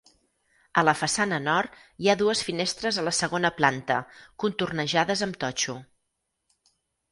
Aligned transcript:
A 0.81 0.83
la 0.87 0.93
façana 1.01 1.37
nord, 1.47 1.77
hi 2.05 2.09
ha 2.09 2.15
dues 2.21 2.41
finestres 2.47 2.99
a 2.99 3.05
la 3.09 3.13
segona 3.19 3.53
planta 3.61 4.01
contornejades 4.47 5.25
amb 5.29 5.41
totxo. 5.47 5.79